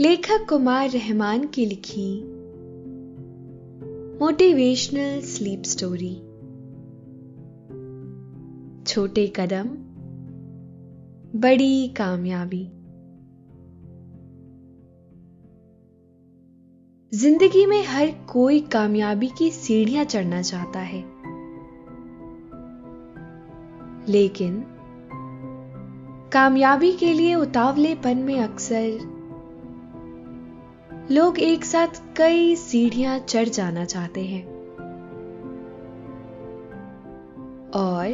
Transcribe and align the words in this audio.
लेखक 0.00 0.46
कुमार 0.48 0.90
रहमान 0.90 1.46
की 1.46 1.66
लिखी 1.66 2.22
मोटिवेशनल 4.20 5.20
स्लीप 5.20 5.62
स्टोरी। 5.62 6.14
छोटे 8.84 9.32
कदम, 9.36 9.64
बड़ी 11.40 11.88
कामयाबी। 11.88 12.64
ज़िंदगी 17.18 17.66
में 17.66 17.84
हर 17.84 18.10
कोई 18.32 18.60
कामयाबी 18.60 19.30
की 19.38 19.50
सीढ़ियाँ 19.50 20.04
चढ़ना 20.04 20.42
चाहता 20.42 20.80
है। 20.80 21.04
लेकिन, 24.08 24.64
कामयाबी 26.32 26.92
के 26.92 27.12
लिए 27.12 27.34
उतावलेपन 27.34 28.18
में 28.18 28.40
अक्सर 28.40 29.17
लोग 31.10 31.38
एक 31.38 31.64
साथ 31.64 32.16
कई 32.16 32.56
सीढ़ियाँ 32.56 33.18
चढ़ 33.18 33.48
जाना 33.48 33.84
चाहते 33.84 34.20
हैं। 34.20 34.46
और 37.70 38.08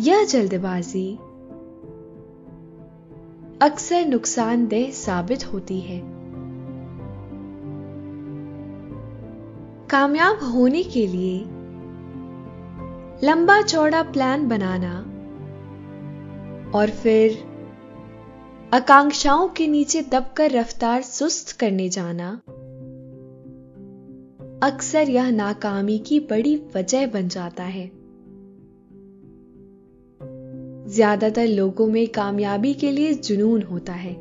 यह 0.00 0.24
जल्दबाजी 0.24 1.16
अक्सर 3.62 4.06
नुकसानदेह 4.06 4.90
साबित 4.90 5.52
होती 5.52 5.80
है। 5.80 6.02
कामयाब 9.90 10.38
होने 10.38 10.82
के 10.82 11.06
लिए 11.06 11.38
लंबा 13.26 13.62
चौड़ा 13.62 14.02
प्लान 14.02 14.48
बनाना 14.48 15.00
और 16.78 16.90
फिर 16.90 17.55
आकांक्षाओं 18.74 19.48
के 19.48 19.66
नीचे 19.66 20.02
दबकर 20.02 20.50
रफ्तार 20.50 21.02
सुस्त 21.02 21.60
करने 21.60 21.88
जाना। 21.88 22.42
अक्सर 24.66 25.10
यह 25.10 25.30
नाकामी 25.30 25.98
की 25.98 26.20
बड़ी 26.20 26.56
वजह 26.76 27.06
बन 27.06 27.28
जाता 27.28 27.62
है। 27.62 27.90
ज़्यादातर 30.88 31.46
लोगों 31.46 31.86
में 31.86 32.08
कामयाबी 32.08 32.74
के 32.74 32.90
लिए 32.90 33.14
जुनून 33.14 33.62
होता 33.62 33.92
है। 33.92 34.12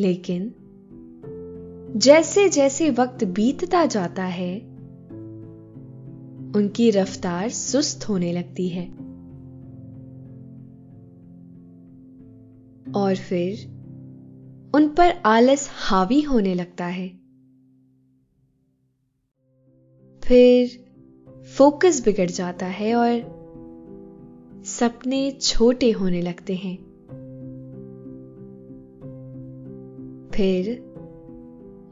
लेकिन 0.00 0.54
जैसे 1.96 2.48
जैसे 2.48 2.90
वक्त 2.90 3.24
बीतता 3.24 3.86
जाता 3.86 4.24
है, 4.24 4.58
उनकी 6.56 6.90
रफ्तार 6.90 7.48
सुस्त 7.48 8.08
होने 8.08 8.32
लगती 8.32 8.68
है। 8.68 9.03
और 12.96 13.16
फिर 13.16 13.66
उन 14.74 14.88
पर 14.88 15.22
आलस 15.26 15.68
हावी 15.72 16.20
होने 16.20 16.54
लगता 16.54 16.86
है। 16.86 17.08
फिर 20.24 20.84
फोकस 21.58 22.04
बिगड़ 22.04 22.30
जाता 22.30 22.66
है 22.66 22.94
और 22.94 23.34
सपने 24.64 25.30
छोटे 25.30 25.90
होने 25.90 26.22
लगते 26.22 26.54
हैं। 26.54 26.76
फिर 30.34 30.76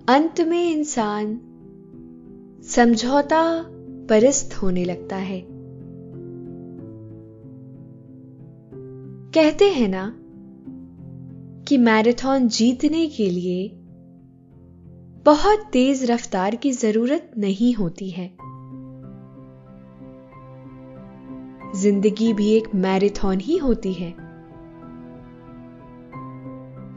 अंत 0.08 0.40
में 0.40 0.72
इंसान 0.72 1.40
समझौता 2.64 3.64
परस्त 4.08 4.54
होने 4.54 4.84
लगता 4.84 5.16
है। 5.16 5.46
कहते 9.34 9.64
हैं 9.64 9.88
ना 9.88 10.18
कि 11.68 11.78
मैराथन 11.78 12.48
जीतने 12.48 13.06
के 13.06 13.30
लिए 13.30 13.70
बहुत 15.24 15.58
तेज 15.72 16.10
रफ्तार 16.10 16.56
की 16.56 16.72
ज़रूरत 16.72 17.30
नहीं 17.38 17.74
होती 17.74 18.10
है। 18.10 18.26
ज़िंदगी 21.76 22.32
भी 22.32 22.50
एक 22.50 22.74
मैराथन 22.74 23.40
ही 23.40 23.56
होती 23.56 23.92
है। 23.92 24.10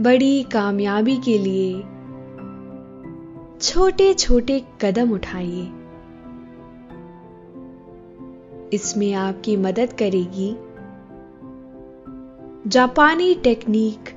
बड़ी 0.02 0.44
कामयाबी 0.44 1.18
के 1.18 1.38
लिए 1.38 1.74
छोटे 3.62 4.14
छोटे 4.14 4.62
कदम 4.82 5.12
उठाइए। 5.12 5.72
इसमें 8.74 9.14
आपकी 9.14 9.58
मदद 9.58 9.94
करेगी। 9.94 10.56
जापानी 12.70 13.34
टेक्निक 13.36 14.15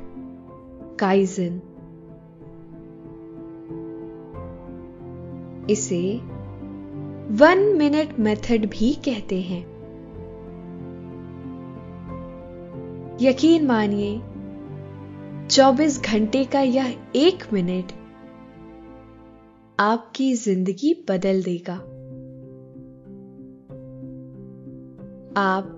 काइजन। 0.98 1.60
इसे 5.70 6.20
वन 7.34 7.59
मिनट 7.76 8.19
मेथड 8.19 8.66
भी 8.66 8.92
कहते 8.94 9.41
हैं। 9.41 9.62
यकीन 13.22 13.66
मानिए 13.66 14.16
24 15.48 16.00
घंटे 16.03 16.44
का 16.44 16.60
यह 16.60 16.94
एक 17.16 17.53
मिनट 17.53 17.92
आपकी 19.80 20.32
ज़िंदगी 20.34 21.04
बदल 21.09 21.42
देगा। 21.42 21.75
आप 25.36 25.75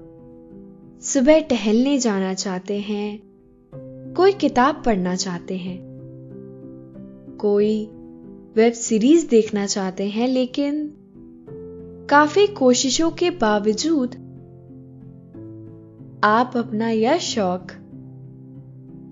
सुबह 1.02 1.40
टहलने 1.40 1.98
जाना 1.98 2.34
चाहते 2.34 2.78
हैं 2.80 3.29
कोई 4.16 4.32
किताब 4.32 4.82
पढ़ना 4.86 5.16
चाहते 5.16 5.56
हैं। 5.56 5.78
कोई 7.40 7.86
वेब 8.56 8.72
सीरीज़ 8.72 9.28
देखना 9.28 9.66
चाहते 9.66 10.08
हैं, 10.08 10.28
लेकिन 10.28 10.96
काफ़ी 12.10 12.46
कोशिशों 12.46 13.10
के 13.10 13.30
बावजूद 13.30 14.14
आप 16.24 16.52
अपना 16.56 16.90
यह 16.90 17.18
शौक 17.18 17.66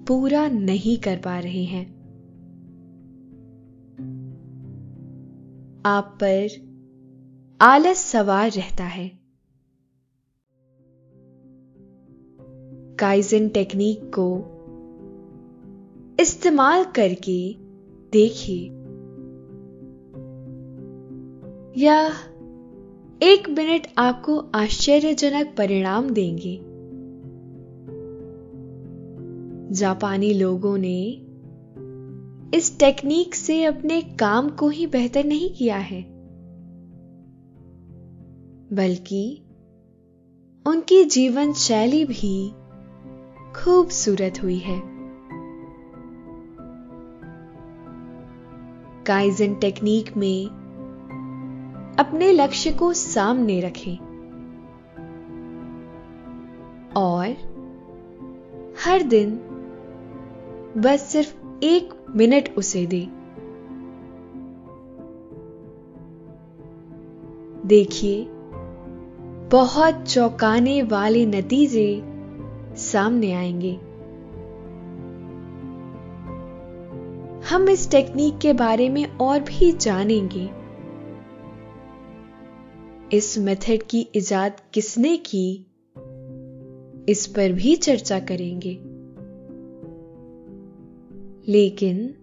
पूरा 0.08 0.48
नहीं 0.48 0.98
कर 0.98 1.16
पा 1.16 1.38
रहे 1.38 1.64
हैं। 1.64 1.98
आप 5.86 6.18
पर 6.22 6.48
आलस 7.60 7.98
सवार 7.98 8.50
रहता 8.50 8.84
है। 8.84 9.18
काइजन 12.98 13.48
टेक्निक 13.48 14.08
को 14.14 14.54
इस्तेमाल 16.20 16.84
करके 16.84 17.54
देखिए 18.12 18.68
या 21.84 22.12
एक 23.22 23.48
मिनट 23.48 23.86
आपको 23.98 24.38
आश्चर्यजनक 24.38 25.54
परिणाम 25.58 26.10
देंगे। 26.10 26.60
जापानी 29.74 30.34
लोगों 30.34 30.78
ने 30.78 31.12
इस 32.56 32.78
टेक्निक 32.78 33.34
से 33.34 33.64
अपने 33.64 34.02
काम 34.02 34.48
को 34.48 34.68
ही 34.68 34.86
बेहतर 34.86 35.24
नहीं 35.24 35.50
किया 35.50 35.76
है। 35.76 36.02
बल्कि 38.72 39.42
उनकी 40.66 41.04
जीवन 41.04 41.52
शैली 41.52 42.04
भी 42.04 42.50
खूबसूरत 43.52 44.42
हुई 44.42 44.58
है। 44.58 44.97
काइजन 49.08 49.54
टेक्निक 49.54 50.16
में 50.16 50.46
अपने 51.98 52.32
लक्ष्य 52.32 52.70
को 52.72 52.92
सामने 52.92 53.60
रखें। 53.60 53.96
और 56.96 57.28
हर 58.84 59.02
दिन 59.02 59.30
बस 60.76 61.02
सिर्फ़ 61.02 61.34
एक 61.62 62.06
मिनट 62.16 62.48
उसे 62.58 62.86
दे। 62.86 63.08
देखिए, 67.68 68.26
बहुत 69.50 70.04
चौंकाने 70.08 70.82
वाले 70.82 71.26
नतीजे 71.26 72.02
सामने 72.76 73.32
आएँगे। 73.32 73.87
हम 77.48 77.68
इस 77.68 77.90
टेक्निक 77.90 78.38
के 78.38 78.52
बारे 78.52 78.88
में 78.88 79.04
और 79.16 79.40
भी 79.40 79.72
जानेंगे। 79.72 80.50
इस 83.16 83.38
मेथड 83.38 83.82
की 83.82 84.00
इजाद 84.00 84.60
किसने 84.74 85.16
की? 85.16 85.66
इस 87.08 87.26
पर 87.26 87.52
भी 87.52 87.76
चर्चा 87.76 88.20
करेंगे। 88.20 88.74
लेकिन 91.52 92.14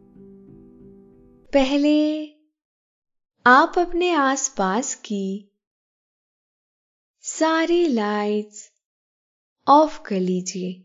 पहले 1.54 2.28
आप 3.46 3.74
अपने 3.78 4.12
आसपास 4.12 4.96
की 4.96 5.52
सारी 7.22 7.88
लाइट्स 7.88 8.72
ऑफ़ 9.68 10.02
कर 10.02 10.20
लीजिए। 10.20 10.85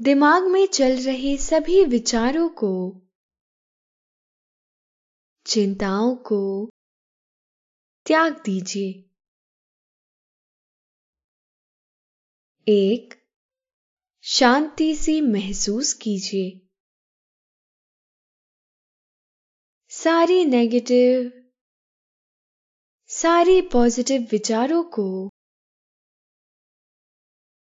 दिमाग 0.00 0.44
में 0.44 0.66
चल 0.66 0.96
रहे 0.96 1.36
सभी 1.36 1.84
विचारों 1.84 2.48
को, 2.48 3.00
चिंताओं 5.46 6.16
को 6.16 6.70
त्याग 8.06 8.32
दीजिए। 8.32 9.10
एक, 12.68 13.26
शांति 14.22 14.94
सी 14.94 15.20
महसूस 15.20 15.92
कीजिए। 15.92 16.68
सारी 19.88 20.44
नेगेटिव 20.44 21.32
सारी 23.06 23.62
पॉजिटिव 23.62 24.28
विचारों 24.30 24.82
को 24.84 25.28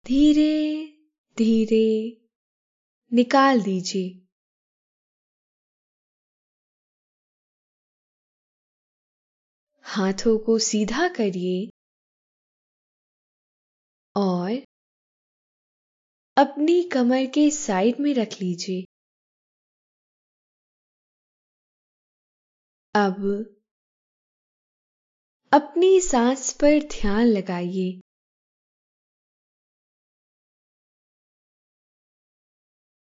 धीरे 0.07 0.87
धीरे 1.39 2.22
निकाल 3.13 3.61
दीजिए। 3.63 4.09
हाथों 9.85 10.39
को 10.39 10.59
सीधा 10.59 11.09
करिए 11.09 11.71
और 14.17 14.51
अपनी 16.37 16.83
कमर 16.83 17.27
के 17.27 17.51
साइड 17.51 18.01
में 18.01 18.15
रख 18.15 18.41
लीजिए। 18.41 18.85
अब 22.95 23.21
अपनी 25.53 26.01
सांस 26.01 26.53
पर 26.53 26.79
ध्यान 26.89 27.27
लगाइए। 27.27 28.01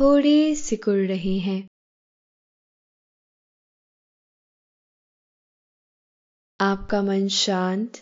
थोड़े 0.00 0.54
सिकुड़ 0.54 1.06
रहे 1.06 1.38
हैं। 1.38 1.68
आपका 6.60 7.02
मन 7.02 7.28
शांत, 7.28 7.92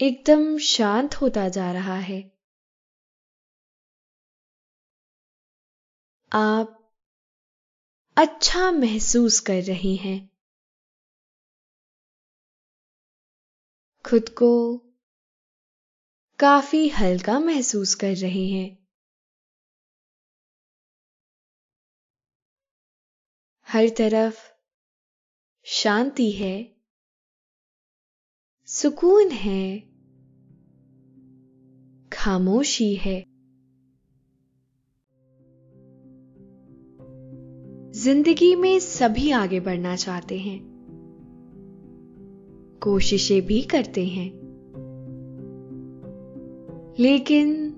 एकदम 0.00 0.58
शांत 0.58 1.14
होता 1.14 1.48
जा 1.48 1.72
रहा 1.72 1.98
है। 1.98 2.32
आप 6.32 6.92
अच्छा 8.16 8.70
महसूस 8.70 9.40
कर 9.40 9.62
रहे 9.62 9.94
हैं। 9.94 10.30
खुद 14.04 14.28
को 14.28 14.78
काफ़ी 16.38 16.88
हल्का 16.88 17.38
महसूस 17.38 17.94
कर 17.94 18.14
रहे 18.14 18.48
हैं। 18.48 18.83
हर 23.74 23.88
तरफ़ 23.88 24.38
शांति 25.62 26.30
है, 26.30 26.76
सुकून 28.66 29.30
है, 29.30 29.78
खामोशी 32.12 32.94
है। 32.94 33.24
ज़िंदगी 37.92 38.54
में 38.54 38.78
सभी 38.80 39.30
आगे 39.30 39.60
बढ़ना 39.60 39.96
चाहते 39.96 40.38
हैं, 40.38 40.60
कोशिशें 42.82 43.42
भी 43.42 43.62
करते 43.62 44.06
हैं, 44.06 44.30
लेकिन 46.98 47.74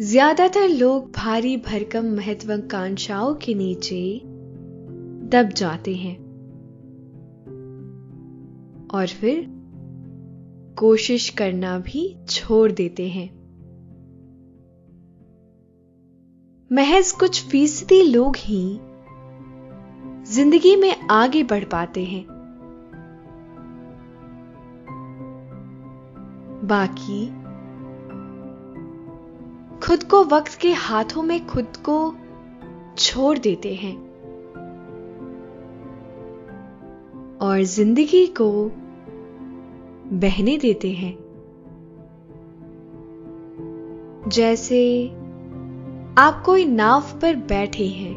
ज़्यादातर 0.00 0.68
लोग 0.68 1.12
भारी 1.12 1.56
भरकम 1.56 2.06
महत्वाकांक्षाओं 2.06 3.34
के 3.34 3.54
नीचे 3.54 4.33
दब 5.24 5.48
जाते 5.48 5.94
हैं। 5.94 6.16
और 8.94 9.06
फिर 9.06 9.46
कोशिश 10.78 11.30
करना 11.30 11.78
भी 11.78 12.16
छोड़ 12.28 12.72
देते 12.72 13.08
हैं। 13.08 13.44
महज 16.72 17.12
कुछ 17.12 17.48
फ़ीसदी 17.48 18.02
लोग 18.02 18.36
ही 18.36 18.80
ज़िंदगी 20.24 20.76
में 20.76 21.06
आगे 21.10 21.42
बढ़ 21.42 21.64
पाते 21.64 22.04
हैं। 22.04 22.26
बाकी 26.64 27.26
खुद 29.80 30.04
को 30.04 30.24
वक्त 30.24 30.58
के 30.60 30.72
हाथों 30.72 31.22
में 31.22 31.46
खुद 31.46 31.66
को 31.88 32.14
छोड़ 32.98 33.38
देते 33.38 33.74
हैं। 33.74 34.03
और 37.42 37.62
ज़िंदगी 37.62 38.26
को 38.26 38.68
बहने 40.12 40.58
देते 40.58 40.90
हैं। 40.90 41.24
जैसे 44.28 45.08
आप 46.18 46.42
कोई 46.46 46.64
नाव 46.64 47.00
पर 47.22 47.36
बैठे 47.36 47.86
हैं 47.86 48.14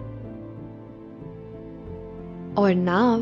और 2.54 2.76
नाव 2.76 3.22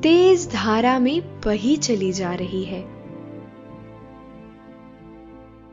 तेज 0.00 0.52
धारा 0.52 0.98
में 0.98 1.40
बही 1.40 1.76
चली 1.76 2.12
जा 2.12 2.34
रही 2.34 2.64
है। 2.64 3.00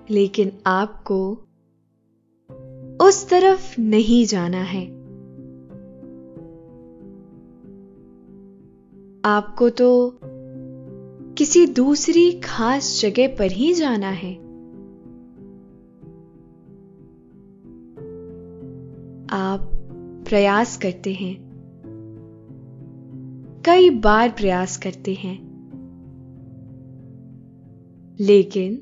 लेकिन 0.10 0.52
आपको 0.68 1.32
उस 3.02 3.30
तरफ़ 3.30 3.82
नहीं 3.82 4.26
जाना 4.26 4.62
है। 4.62 4.97
आपको 9.26 9.70
तो 9.70 10.20
किसी 11.38 11.66
दूसरी 11.68 12.32
खास 12.32 13.02
जगह 13.02 13.28
पर 13.28 13.52
ही 13.52 13.74
जाना 13.74 14.10
है। 14.10 14.36
आप 19.30 19.70
प्रयास 20.30 20.78
करते 20.78 21.14
हैं। 21.14 21.48
कई 23.66 23.90
बार 23.90 24.30
प्रयास 24.30 24.78
करते 24.78 25.14
हैं। 25.14 25.48
लेकिन 28.20 28.74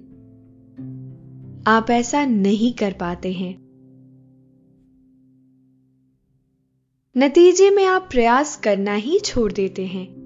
आप 1.67 1.89
ऐसा 1.89 2.25
नहीं 2.25 2.73
कर 2.73 2.93
पाते 2.93 3.33
हैं। 3.33 3.65
नतीजे 7.17 7.71
में 7.71 7.85
आप 7.85 8.07
प्रयास 8.11 8.55
करना 8.55 8.93
ही 8.93 9.19
छोड़ 9.19 9.51
देते 9.51 9.85
हैं। 9.85 10.24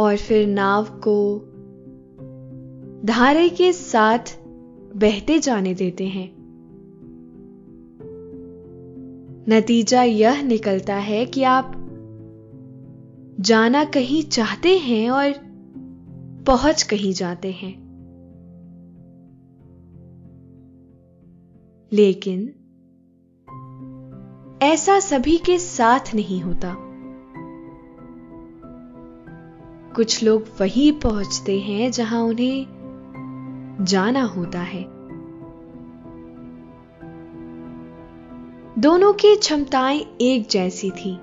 और 0.00 0.16
फिर 0.16 0.46
नाव 0.46 0.84
को 0.84 1.38
धारे 3.04 3.48
के 3.48 3.72
साथ 3.72 4.18
बहते 4.96 5.38
जाने 5.38 5.74
देते 5.74 6.04
हैं। 6.04 6.32
नतीजा 9.48 10.02
यह 10.02 10.42
निकलता 10.42 10.94
है 10.94 11.26
कि 11.26 11.42
आप 11.42 11.72
जाना 13.40 13.84
कहीं 13.84 14.22
चाहते 14.22 14.78
हैं 14.78 15.10
और 15.10 15.32
पहुँच 16.46 16.82
कहीं 16.82 17.12
जाते 17.12 17.50
हैं। 17.50 17.90
लेकिन 21.92 22.54
ऐसा 24.62 25.00
सभी 25.00 25.36
के 25.36 25.58
साथ 25.58 26.14
नहीं 26.14 26.40
होता। 26.40 26.89
कुछ 29.96 30.22
लोग 30.22 30.42
वहीं 30.60 30.92
पहुँचते 30.92 31.60
हैं 31.60 31.90
जहाँ 31.90 32.22
उन्हें 32.22 32.66
जाना 33.80 34.22
होता 34.22 34.60
है। 34.60 34.82
दोनों 38.78 39.12
की 39.12 39.36
क्षमताएँ 39.36 40.06
एक 40.20 40.48
जैसी 40.48 40.90
थी। 40.90 41.16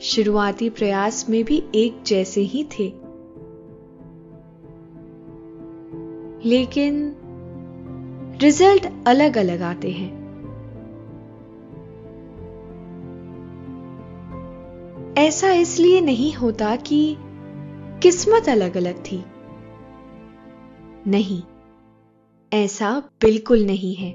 शुरुआती 0.00 0.70
प्रयास 0.70 1.28
में 1.30 1.44
भी 1.44 1.62
एक 1.74 2.02
जैसे 2.06 2.40
ही 2.40 2.64
थे। 2.64 2.92
लेकिन 6.48 7.16
रिज़ल्ट 8.40 8.88
अलग 9.06 9.38
अलग 9.38 9.62
आते 9.62 9.90
हैं। 9.90 10.19
ऐसा 15.20 15.52
इसलिए 15.52 16.00
नहीं 16.00 16.34
होता 16.34 16.76
कि 16.76 17.16
किस्मत 18.02 18.48
अलग 18.48 18.76
अलग 18.76 18.94
थी। 18.94 19.24
नहीं, 21.06 21.42
ऐसा 22.52 23.00
बिल्कुल 23.00 23.60
नहीं 23.64 23.94
है। 23.94 24.12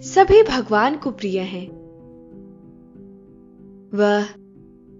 सभी 0.00 0.42
भगवान 0.42 0.96
को 0.96 1.10
प्रिय 1.10 1.40
हैं। 1.40 1.68
वह 3.94 4.24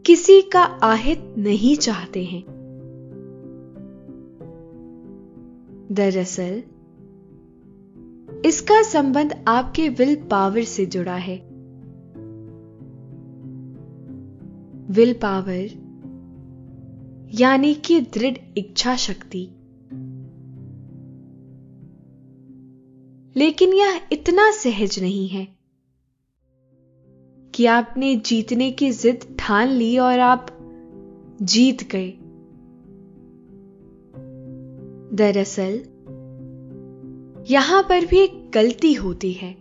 किसी 0.07 0.42
का 0.42 0.62
आहित 0.62 1.35
नहीं 1.38 1.76
चाहते 1.76 2.25
हैं। 2.25 2.45
दरअसल, 5.92 6.62
इसका 8.45 8.83
संबंध 8.83 9.45
आपके 9.49 9.88
विल 9.88 10.16
पावर 10.16 10.64
से 10.64 10.87
जुड़ा 10.87 11.16
है। 11.16 11.50
विल 14.90 15.12
पावर 15.12 15.90
यानी 17.35 17.75
कि 17.75 18.00
दृढ़ 18.00 18.59
इच्छा 18.59 18.97
शक्ति 18.97 19.49
लेकिन 23.37 23.75
यह 23.75 24.00
इतना 24.12 24.50
सहज 24.50 25.00
नहीं 25.00 25.28
है 25.28 25.49
कि 27.54 27.66
आपने 27.66 28.16
जीतने 28.16 28.70
की 28.70 28.90
जिद 28.90 29.37
ठान 29.38 29.68
ली 29.68 29.99
और 29.99 30.18
आप 30.18 30.47
जीत 31.42 31.90
गए। 31.90 32.11
दरअसल, 35.16 35.73
यहाँ 37.50 37.82
पर 37.82 38.06
भी 38.06 38.18
एक 38.18 38.50
गलती 38.54 38.94
होती 38.94 39.32
है। 39.32 39.60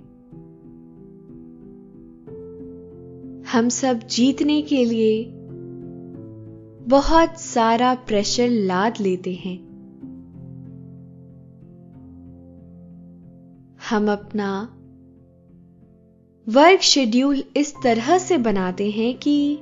हम 3.53 3.70
सब 3.70 4.00
जीतने 4.00 4.62
के 4.62 4.86
लिए 4.86 5.32
बहुत 6.88 7.39
सारा 7.39 7.96
प्रेशर 7.96 8.48
लाद 8.50 8.94
लेते 9.00 9.34
हैं। 9.34 9.58
हम 13.89 14.12
अपना 14.12 14.63
वर्क 16.50 16.79
शेड्यूल 16.79 17.44
इस 17.58 17.74
तरह 17.84 18.18
से 18.18 18.38
बनाते 18.38 18.91
हैं 18.91 19.18
कि 19.18 19.60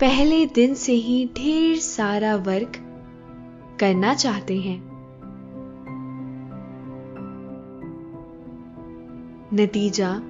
पहले 0.00 0.46
दिन 0.46 0.74
से 0.74 0.92
ही 0.92 1.30
ढेर 1.36 1.76
सारा 1.76 2.36
वर्क 2.36 2.72
करना 3.80 4.14
चाहते 4.14 4.58
हैं। 4.58 4.78
नतीजा 9.54 10.22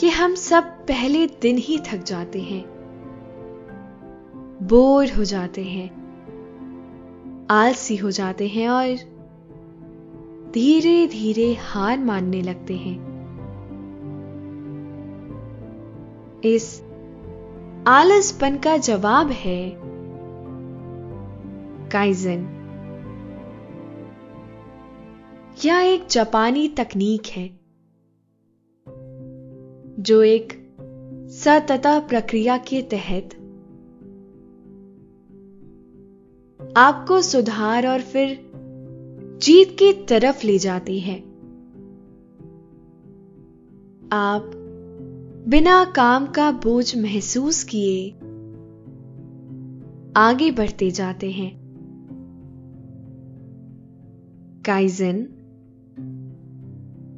कि 0.00 0.08
हम 0.08 0.34
सब 0.34 0.64
पहले 0.64 1.26
दिन 1.26 1.58
ही 1.58 1.78
थक 1.78 2.02
जाते 2.02 2.42
हैं। 2.42 2.64
बोर 4.62 5.08
हो 5.08 5.24
जाते 5.24 5.64
हैं। 5.64 5.98
आलसी 7.50 7.96
हो 7.96 8.10
जाते 8.10 8.48
हैं 8.48 8.68
और 8.68 8.88
धीरे 10.54 11.06
धीरे 11.06 11.54
हार 11.54 11.98
मानने 11.98 12.42
लगते 12.42 12.76
हैं। 12.76 13.08
इस 16.44 16.82
आलसपन 17.86 18.56
का 18.56 18.76
जवाब 18.76 19.30
है 19.30 19.72
काइजन। 21.88 22.54
यह 25.64 25.78
एक 25.78 26.06
जापानी 26.06 26.68
तकनीक 26.68 27.22
है। 27.26 27.57
जो 30.00 30.22
एक 30.22 30.52
सतता 31.30 32.00
प्रक्रिया 32.00 32.56
के 32.58 32.82
तहत 32.82 33.24
आपको 36.76 37.22
सुधार 37.22 37.86
और 37.86 38.00
फिर 38.00 38.50
जीत 39.42 39.76
की 39.78 39.92
तरफ़ 39.92 40.46
ले 40.46 40.58
जाती 40.58 41.00
है। 41.00 41.18
आप 44.12 44.50
बिना 45.48 45.84
काम 45.84 46.26
का 46.26 46.50
बोझ 46.50 46.98
महसूस 46.98 47.64
किए 47.64 48.10
आगे 50.16 50.50
बढ़ते 50.50 50.90
जाते 50.90 51.30
हैं। 51.30 51.60
काइजन, 54.66 55.16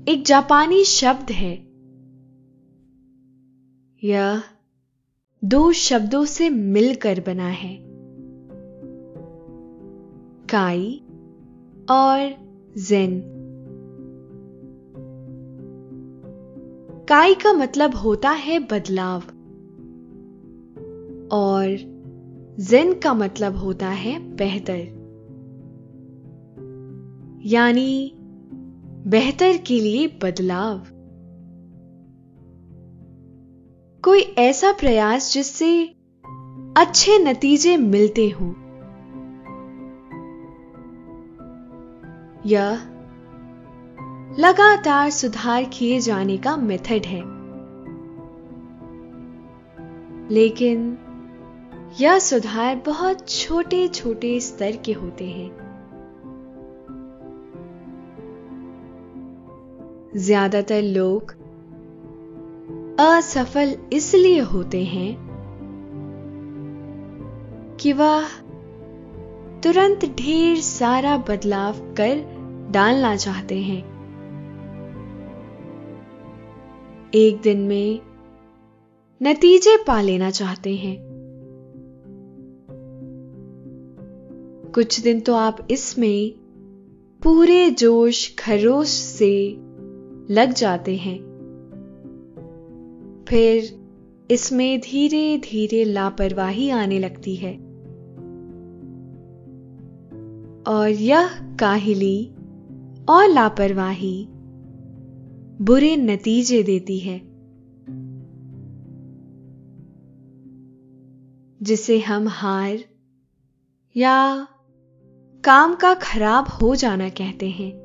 एक 0.09 0.25
जापानी 0.27 0.85
शब्द 0.85 1.31
है। 1.31 1.70
यह 4.04 4.42
दो 5.45 5.73
शब्दों 5.73 6.25
से 6.25 6.50
मिलकर 6.50 7.21
बना 7.26 7.49
है। 7.49 7.78
काई 10.47 11.02
और 11.90 12.35
जेन। 12.78 13.23
काई 17.09 17.35
का 17.35 17.52
मतलब 17.52 17.95
होता 17.95 18.30
है 18.30 18.59
बदलाव। 18.59 19.21
और 21.33 21.76
जेन 22.61 22.95
का 22.95 23.14
मतलब 23.14 23.57
होता 23.57 23.88
है 23.88 24.37
बेहतर। 24.37 25.00
यानी 27.45 28.14
बेहतर 29.07 29.57
के 29.57 29.80
लिए 29.80 30.19
बदलाव। 30.23 31.00
कोई 34.04 34.21
ऐसा 34.21 34.73
प्रयास 34.73 35.33
जिससे 35.33 35.87
अच्छे 36.76 37.19
नतीजे 37.19 37.76
मिलते 37.76 38.28
हों? 38.28 38.50
यह 42.47 42.75
लगातार 44.38 45.11
सुधार 45.11 45.64
किए 45.64 46.00
जाने 46.00 46.37
का 46.37 46.57
मेथड 46.57 47.07
है। 47.07 47.21
लेकिन 50.28 50.99
यह 52.00 52.19
सुधार 52.19 52.83
बहुत 52.87 53.28
छोटे 53.28 53.88
छोटे 53.88 54.40
स्तर 54.40 54.76
के 54.76 54.92
होते 54.92 55.25
हैं। 55.25 55.50
ज़्यादातर 60.16 60.83
लोग 60.83 61.40
असफल 63.00 63.76
इसलिए 63.92 64.40
होते 64.40 64.85
हैं 64.85 65.16
कि 67.80 67.92
वह 67.92 68.25
तुरंत 69.62 70.04
ढेर 70.04 70.57
सारा 70.57 71.16
बदलाव 71.16 71.73
कर 71.73 72.40
डालना 72.71 73.16
चाहते 73.16 73.59
हैं। 73.59 73.85
एक 77.14 77.40
दिन 77.40 77.59
में 77.59 78.00
नतीजे 79.23 79.85
पा 79.87 80.00
लेना 80.00 80.30
चाहते 80.30 80.76
हैं। 80.76 80.97
कुछ 84.75 85.00
दिन 85.00 85.21
तो 85.21 85.35
आप 85.35 85.69
इसमें 85.71 86.33
पूरे 87.23 87.71
जोश 87.71 88.37
खरोश 88.38 88.88
से 88.88 89.50
लग 90.30 90.52
जाते 90.52 90.97
हैं। 90.97 91.30
फिर 93.31 93.81
इसमें 94.31 94.81
धीरे 94.81 95.39
धीरे 95.39 95.85
लापरवाही 95.85 96.71
आने 96.71 96.99
लगती 96.99 97.37
है। 97.37 97.55
और 100.67 100.89
यह 100.89 101.29
काहिली 101.57 102.27
और 103.09 103.29
लापरवाही 103.29 104.27
बुरे 105.65 105.97
नतीजे 105.97 106.63
देती 106.63 106.99
है, 106.99 107.19
जिसे 111.63 111.99
हम 111.99 112.29
हार 112.29 112.79
या 113.97 114.47
काम 115.45 115.75
का 115.75 115.95
खराब 115.95 116.49
हो 116.49 116.75
जाना 116.75 117.09
कहते 117.09 117.49
हैं। 117.51 117.80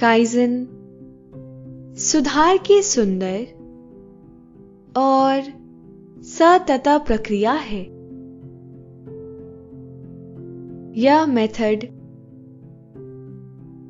काइजन, 0.00 0.66
सुधार 1.98 2.58
की 2.58 2.82
सुंदर 2.82 3.46
और 4.96 5.42
सतता 6.22 6.98
प्रक्रिया 6.98 7.52
है। 7.52 7.82
यह 11.02 11.26
मेथड 11.26 11.80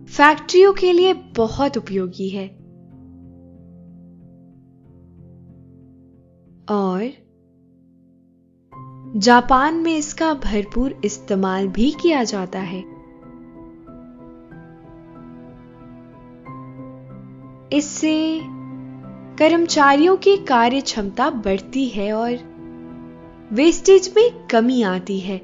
फैक्ट्रियों 0.06 0.72
के 0.72 0.92
लिए 0.92 1.14
बहुत 1.14 1.76
उपयोगी 1.76 2.28
है। 2.28 2.48
और 6.70 7.10
जापान 9.16 9.74
में 9.74 9.96
इसका 9.96 10.34
भरपूर 10.34 11.00
इस्तेमाल 11.04 11.68
भी 11.68 11.90
किया 11.90 12.24
जाता 12.24 12.58
है। 12.58 12.99
इससे 17.72 18.40
कर्मचारियों 19.38 20.16
की 20.16 20.36
कार्य 20.36 20.80
क्षमता 20.80 21.30
बढ़ती 21.30 21.88
है 21.88 22.12
और 22.12 22.38
वेस्टेज 23.52 24.12
में 24.16 24.46
कमी 24.46 24.82
आती 24.82 25.18
है। 25.20 25.40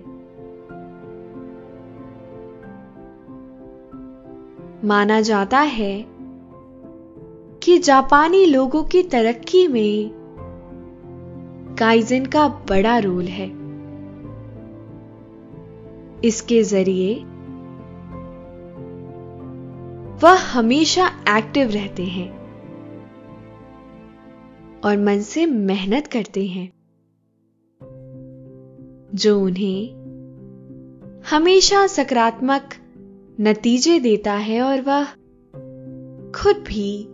माना 4.85 5.21
जाता 5.21 5.59
है 5.59 6.05
कि 7.63 7.79
जापानी 7.79 8.47
लोगों 8.47 8.85
की 8.85 9.03
तरक्की 9.03 9.69
में 9.69 10.11
काइजन 11.79 12.27
का 12.27 12.49
बड़ा 12.49 12.99
रोल 12.99 13.25
है। 13.25 13.49
इसके 16.25 16.63
ज़रिए 16.63 17.25
वह 20.23 20.33
हमेशा 20.33 21.07
एक्टिव 21.39 21.71
रहते 21.71 22.05
हैं 22.05 22.31
और 24.85 24.97
मन 24.97 25.21
से 25.21 25.47
मेहनत 25.47 26.07
करते 26.07 26.47
हैं, 26.47 26.73
जो 29.15 29.41
उन्हें 29.41 29.89
हमेशा 31.31 31.87
सकारात्मक 31.87 32.75
नतीजे 33.41 34.01
देता 34.01 34.33
है 34.33 34.63
और 34.63 34.81
वह 34.81 35.05
खुद 36.33 36.57
भी 36.57 37.09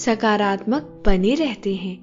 सकारात्मक 0.00 1.02
बने 1.06 1.34
रहते 1.34 1.74
हैं। 1.74 1.98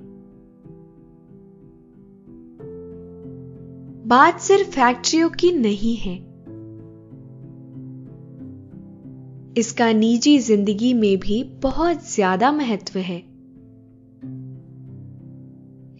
बात 4.08 4.40
सिर्फ़ 4.40 4.70
फैक्ट्रियों 4.70 5.30
की 5.30 5.52
नहीं 5.52 5.96
है। 5.96 6.27
इसका 9.58 9.92
निजी 9.92 10.40
ज़िंदगी 10.40 10.94
में 10.94 11.20
भी 11.20 11.44
बहुत 11.44 12.14
ज़्यादा 12.14 12.52
महत्व 12.52 13.00
है। 13.00 13.18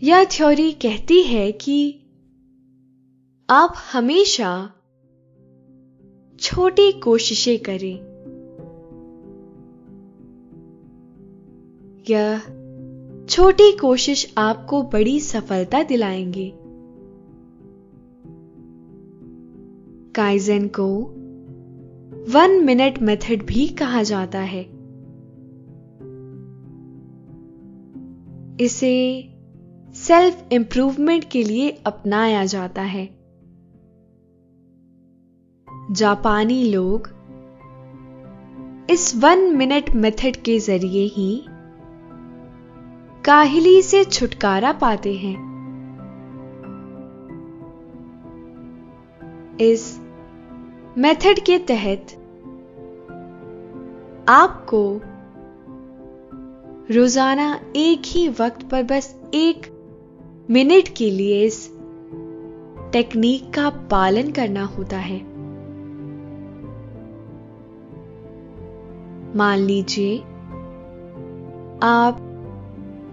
यह 0.04 0.24
थ्योरी 0.24 0.72
कहती 0.72 1.24
है 1.24 1.52
कि 1.52 1.94
आप 3.50 3.74
हमेशा 3.94 4.70
छोटी 6.40 6.92
कोशिशें 6.92 7.60
करें। 7.60 8.08
यह 12.10 12.40
छोटी 13.30 13.78
कोशिश 13.78 14.34
आपको 14.38 14.84
बड़ी 14.84 15.20
सफलता 15.20 15.84
दिलाएँगे। 15.84 16.54
काइजन 20.16 20.68
को 20.68 21.14
वन 22.30 22.66
मिनट 22.66 23.00
मेथड 23.00 23.46
भी 23.46 23.68
कहा 23.68 24.04
जाता 24.04 24.40
है। 24.40 24.62
इसे 28.66 29.30
सेल्फ 29.94 30.48
इंप्रूवमेंट 30.52 31.26
के 31.32 31.44
लिए 31.44 31.70
अपनाया 31.70 32.46
जाता 32.46 32.82
है। 32.82 33.06
जापानी 35.92 36.64
लोग 36.64 37.10
इस 38.90 39.14
वन 39.16 39.58
मिनट 39.58 39.90
मेथड 39.96 40.36
के 40.36 40.60
ज़रिए 40.60 41.06
ही 41.06 41.46
काहिली 43.26 43.82
से 43.82 44.04
छुटकारा 44.04 44.72
पाते 44.72 45.14
हैं। 45.14 45.36
इस 49.62 50.02
मेथड 50.98 51.40
के 51.40 51.58
तहत 51.60 52.17
आपको 54.30 55.02
रोज़ाना 56.94 57.60
एक 57.76 58.02
ही 58.06 58.28
वक्त 58.30 58.70
पर 58.70 58.84
बस 58.84 59.22
एक 59.34 59.68
मिनट 60.50 60.88
के 60.98 61.10
लिए 61.10 61.46
इस 61.46 61.70
टेक्निक 62.94 63.54
का 63.54 63.70
पालन 63.70 64.32
करना 64.32 64.64
होता 64.64 64.98
है। 64.98 65.20
मान 69.36 69.60
लीजिए, 69.60 70.18
आप 71.84 72.20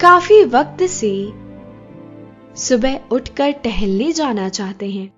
काफ़ी 0.00 0.44
वक्त 0.44 0.82
से 0.82 1.32
सुबह 2.56 3.00
उठकर 3.12 3.50
टहलने 3.52 4.12
जाना 4.12 4.48
चाहते 4.48 4.90
हैं। 4.90 5.08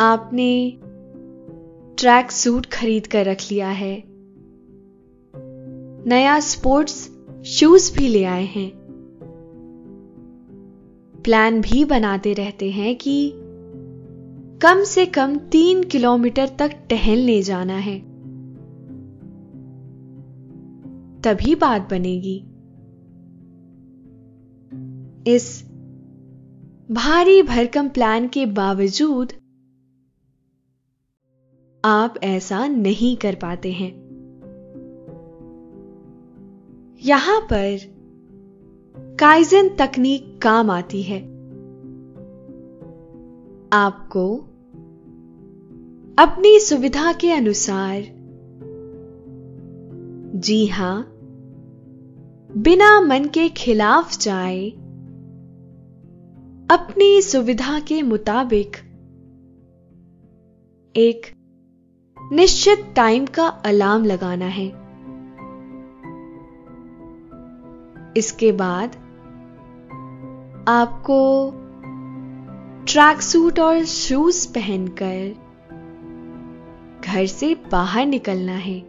आपने 0.00 0.80
ट्रैक 1.98 2.32
सूट 2.32 2.66
खरीद 2.66 3.06
कर 3.06 3.24
रख 3.24 3.38
लिया 3.52 3.68
है। 3.68 4.04
नया 6.06 6.40
स्पोर्ट्स 6.40 7.18
शूज़ 7.46 7.96
भी 7.96 8.08
ले 8.08 8.24
आए 8.24 8.44
हैं। 8.44 8.72
प्लान 11.24 11.60
भी 11.60 11.84
बनाते 11.84 12.32
रहते 12.32 12.70
हैं 12.70 12.96
कि 12.96 13.32
कम 14.62 14.84
से 14.84 15.06
कम 15.06 15.36
तीन 15.36 15.84
किलोमीटर 15.84 16.48
तक 16.48 16.70
टहलने 16.90 17.42
जाना 17.42 17.76
है। 17.76 17.98
तभी 21.20 21.54
बात 21.54 21.90
बनेगी। 21.90 22.38
इस 25.34 25.64
भारी 26.90 27.42
भरकम 27.42 27.88
प्लान 27.88 28.28
के 28.28 28.46
बावजूद 28.46 29.32
आप 31.84 32.14
ऐसा 32.22 32.66
नहीं 32.66 33.16
कर 33.16 33.34
पाते 33.34 33.72
हैं। 33.72 33.92
यहाँ 37.02 37.40
पर 37.40 37.78
काइजन 39.20 39.68
तकनीक 39.68 40.40
काम 40.42 40.70
आती 40.70 41.02
है। 41.02 41.20
आपको 43.72 44.36
अपनी 46.18 46.60
सुविधा 46.60 47.12
के 47.12 47.32
अनुसार, 47.32 48.02
जी 50.34 50.66
हाँ, 50.66 51.14
बिना 52.56 53.00
मन 53.00 53.24
के 53.24 53.48
खिलाफ 53.48 54.18
जाए, 54.18 54.70
अपनी 56.70 57.22
सुविधा 57.22 57.80
के 57.80 58.02
मुताबिक 58.02 58.76
एक 60.96 61.37
निश्चित 62.32 62.92
टाइम 62.96 63.26
का 63.26 63.46
अलार्म 63.46 64.04
लगाना 64.04 64.44
है। 64.44 64.68
इसके 68.16 68.52
बाद 68.52 68.88
आपको 70.68 71.50
ट्रैक 72.86 73.22
सूट 73.22 73.60
और 73.60 73.84
शूज़ 73.84 74.48
पहनकर 74.48 75.34
घर 77.04 77.26
से 77.26 77.56
बाहर 77.72 78.06
निकलना 78.06 78.52
है। 78.52 78.80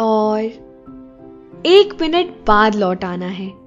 और 0.00 0.40
एक 1.66 1.98
मिनट 2.00 2.46
बाद 2.46 2.74
लौट 2.74 3.04
आना 3.04 3.26
है। 3.26 3.64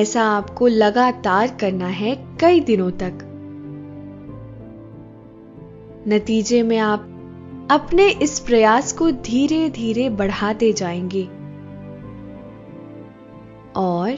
ऐसा 0.00 0.22
आपको 0.22 0.66
लगातार 0.66 1.46
करना 1.60 1.86
है 1.86 2.36
कई 2.40 2.60
दिनों 2.60 2.90
तक। 2.90 3.30
नतीजे 6.08 6.62
में 6.62 6.78
आप 6.78 7.00
अपने 7.70 8.10
इस 8.10 8.40
प्रयास 8.40 8.92
को 8.92 9.10
धीरे 9.10 9.70
धीरे 9.70 10.10
बढ़ाते 10.10 10.72
जाएँगे। 10.72 11.24
और 13.76 14.16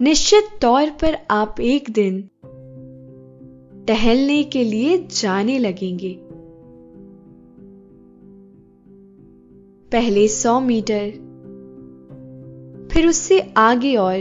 निश्चित 0.00 0.44
तौर 0.60 0.90
पर 0.90 1.18
आप 1.30 1.60
एक 1.60 1.90
दिन 1.90 2.30
टहलने 3.88 4.42
के 4.42 4.64
लिए 4.64 5.08
जाने 5.10 5.58
लगेंगे। 5.58 6.18
पहले 9.92 10.28
सौ 10.28 10.60
मीटर, 10.60 11.10
फिर 12.92 13.06
उससे 13.06 13.54
आगे 13.56 13.96
और 13.96 14.16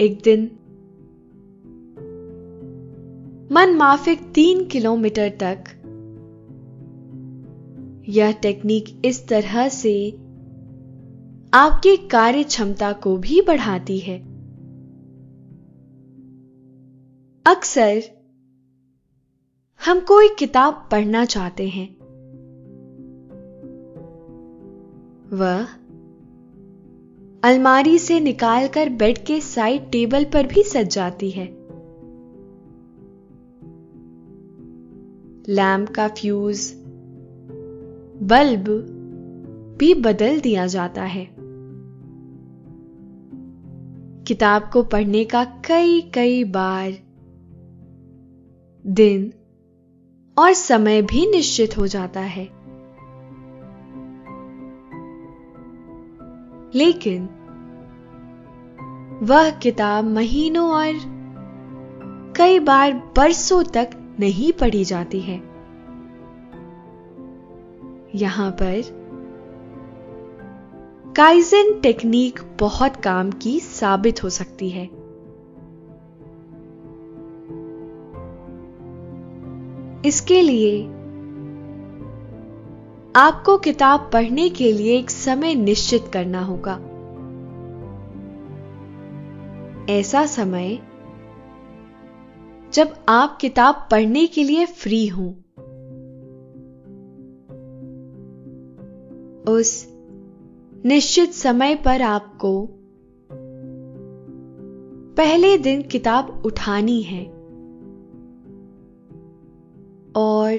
एक 0.00 0.20
दिन 0.24 0.57
मन 3.52 3.74
माफिक 3.74 4.22
तीन 4.22 4.64
किलोमीटर 4.64 5.28
तक। 5.28 5.64
यह 8.08 8.32
टेक्निक 8.32 9.02
इस 9.04 9.28
तरह 9.28 9.68
से 9.68 10.10
आपकी 11.54 11.96
कार्य 11.96 12.42
क्षमता 12.42 12.92
को 12.92 13.16
भी 13.16 13.40
बढ़ाती 13.40 13.98
है। 13.98 14.18
अक्सर 17.46 18.02
हम 19.86 20.00
कोई 20.00 20.28
किताब 20.38 20.88
पढ़ना 20.92 21.24
चाहते 21.24 21.68
हैं। 21.68 21.98
वह 25.32 25.62
अलमारी 27.44 27.98
से 27.98 28.20
निकालकर 28.20 28.88
बेड 28.88 29.18
के 29.18 29.40
साइड 29.40 29.90
टेबल 29.90 30.24
पर 30.24 30.46
भी 30.46 30.62
सज 30.62 30.94
जाती 30.94 31.30
है। 31.30 31.57
लैम्प 35.48 35.88
का 35.88 36.08
फ्यूज, 36.08 36.72
बल्ब 38.22 38.64
भी 39.80 39.94
बदल 39.94 40.40
दिया 40.40 40.66
जाता 40.66 41.02
है। 41.02 41.28
किताब 44.24 44.70
को 44.72 44.82
पढ़ने 44.82 45.24
का 45.24 45.44
कई 45.44 46.00
कई 46.00 46.44
बार 46.44 46.92
दिन 48.86 49.32
और 50.38 50.52
समय 50.52 51.02
भी 51.02 51.30
निश्चित 51.30 51.78
हो 51.78 51.86
जाता 51.86 52.20
है। 52.20 52.44
लेकिन 56.74 57.28
वह 59.22 59.50
किताब 59.50 60.04
महीनों 60.04 60.70
और 60.70 60.92
कई 62.36 62.58
बार 62.58 62.92
बरसों 63.16 63.64
तक 63.64 63.90
नहीं 64.20 64.52
पढ़ी 64.52 64.84
जाती 64.84 65.20
है। 65.20 65.42
यहाँ 68.14 68.50
पर 68.50 68.82
काइजन 71.16 71.80
टेक्निक 71.80 72.40
बहुत 72.60 72.96
काम 72.96 73.30
की 73.30 73.60
साबित 73.60 74.22
हो 74.24 74.28
सकती 74.30 74.70
है। 74.70 74.84
इसके 80.04 80.42
लिए 80.42 80.82
आपको 83.16 83.58
किताब 83.58 84.10
पढ़ने 84.12 84.48
के 84.48 84.72
लिए 84.72 84.98
एक 84.98 85.10
समय 85.10 85.54
निश्चित 85.54 86.10
करना 86.12 86.40
होगा। 86.42 86.80
ऐसा 89.92 90.26
समय 90.26 90.78
जब 92.72 92.94
आप 93.08 93.38
किताब 93.40 93.88
पढ़ने 93.90 94.26
के 94.26 94.44
लिए 94.44 94.66
फ्री 94.66 95.06
हों। 95.06 95.32
उस 99.52 99.88
निश्चित 100.86 101.30
समय 101.30 101.74
पर 101.74 102.02
आपको 102.02 102.68
पहले 105.16 105.58
दिन 105.58 105.82
किताब 105.82 106.42
उठानी 106.46 107.02
है। 107.02 107.24
और 110.16 110.54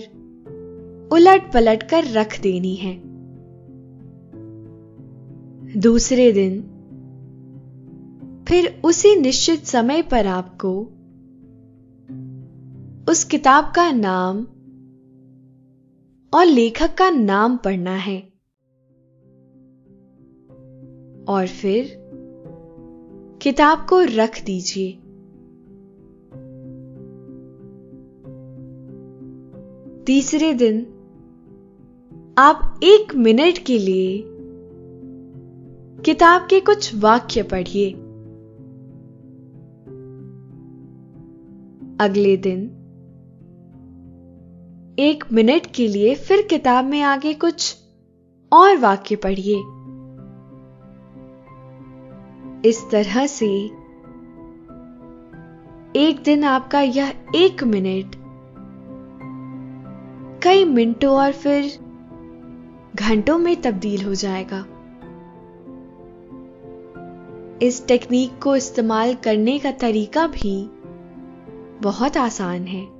उलट 1.12 1.54
पलट 1.54 1.84
कर 1.84 2.04
रख 2.04 2.42
देनी 2.42 2.76
है। 2.76 3.02
दूसरे 5.80 6.32
दिन, 6.32 6.62
फिर 8.48 8.82
उसी 8.84 9.16
निश्चित 9.16 9.66
समय 9.66 10.02
पर 10.02 10.28
आपको 10.28 10.88
उस 13.10 13.24
किताब 13.24 13.64
का 13.76 13.92
नाम 13.92 14.38
और 16.34 16.46
लेखक 16.46 16.98
का 16.98 17.10
नाम 17.10 17.58
पढ़ना 17.58 17.96
है। 17.96 18.22
और 21.28 21.48
फिर 21.48 21.86
किताब 23.42 23.88
को 23.90 24.02
रख 24.02 24.46
दीजिए। 24.46 24.92
तीसरे 30.04 30.54
दिन 30.54 30.82
आप 32.38 32.80
एक 32.84 33.16
मिनट 33.16 33.58
के 33.58 33.80
लिए 33.80 34.24
किताब 36.02 36.42
के 36.42 36.60
कुछ 36.60 36.96
वाक्य 36.96 37.44
पढ़िए। 37.44 37.92
अगले 42.06 42.38
दिन 42.38 42.79
एक 44.98 45.24
मिनट 45.34 45.66
के 45.76 45.88
लिए 45.88 46.16
फिर 46.16 46.42
किताब 46.42 46.86
में 46.86 47.02
आगे 47.02 47.34
कुछ 47.34 47.76
और 48.52 48.78
वाक्य 48.78 49.16
पढ़िए। 49.16 49.56
इस 52.70 52.84
तरह 52.92 53.28
से 53.28 53.48
एक 55.96 56.22
दिन 56.26 56.44
आपका 56.44 56.82
यह 56.82 57.14
एक 57.36 57.64
मिनट, 57.64 58.16
कई 60.44 60.66
मिनटों 60.66 61.16
और 61.18 61.32
फिर 61.32 61.72
घंटों 62.96 63.38
में 63.38 63.62
तब्दील 63.62 64.06
हो 64.06 64.14
जाएगा। 64.16 64.66
इस 67.62 67.86
टेक्निक 67.88 68.40
को 68.44 68.56
इस्तेमाल 68.56 69.16
करने 69.16 69.60
का 69.60 69.72
तरीका 69.72 70.28
भी 70.28 70.70
बहुत 71.82 72.18
आसान 72.18 72.64
है। 72.64 72.99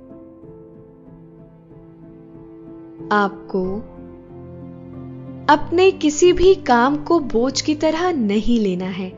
आपको 3.12 3.76
अपने 5.54 5.90
किसी 5.90 6.32
भी 6.32 6.54
काम 6.54 6.96
को 6.96 7.20
बोझ 7.20 7.60
की 7.60 7.74
तरह 7.74 8.12
नहीं 8.12 8.60
लेना 8.60 8.84
है। 8.84 9.12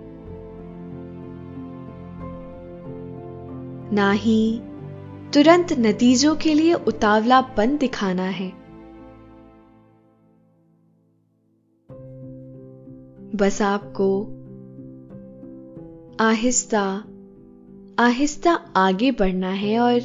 ना 3.94 4.12
ही 4.12 4.61
तुरंत 5.35 5.72
नतीजों 5.72 6.37
के 6.37 6.55
लिए 6.55 6.74
उतावलापन 6.74 7.76
दिखाना 7.76 8.22
है। 8.22 8.48
बस 13.35 13.62
आपको 13.62 14.24
आहिस्ता 16.20 17.05
आहिस्ता 17.98 18.52
आगे 18.76 19.11
बढ़ना 19.11 19.50
है 19.50 19.78
और 19.78 20.00